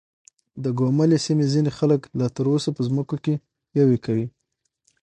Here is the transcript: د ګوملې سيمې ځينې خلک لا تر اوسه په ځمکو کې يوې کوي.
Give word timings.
د 0.63 0.65
ګوملې 0.79 1.17
سيمې 1.25 1.45
ځينې 1.53 1.71
خلک 1.77 2.01
لا 2.19 2.27
تر 2.35 2.45
اوسه 2.51 2.69
په 2.73 2.81
ځمکو 2.87 3.15
کې 3.23 3.33
يوې 3.79 3.97
کوي. 4.05 4.27